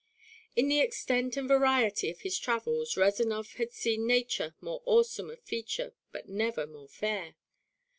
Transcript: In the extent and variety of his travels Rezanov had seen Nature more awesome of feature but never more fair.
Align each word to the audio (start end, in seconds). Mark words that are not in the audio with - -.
In 0.55 0.67
the 0.67 0.79
extent 0.79 1.37
and 1.37 1.47
variety 1.47 2.09
of 2.09 2.21
his 2.21 2.39
travels 2.39 2.95
Rezanov 2.97 3.57
had 3.57 3.71
seen 3.71 4.07
Nature 4.07 4.55
more 4.59 4.81
awesome 4.87 5.29
of 5.29 5.41
feature 5.43 5.93
but 6.11 6.27
never 6.27 6.65
more 6.65 6.87
fair. 6.89 7.35